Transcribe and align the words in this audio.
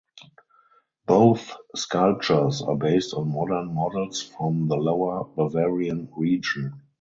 Both 1.05 1.55
sculptures 1.75 2.63
are 2.63 2.75
based 2.75 3.13
on 3.13 3.31
modern 3.31 3.71
models 3.75 4.19
from 4.23 4.67
the 4.67 4.75
Lower 4.77 5.25
Bavarian 5.25 6.11
region. 6.17 6.81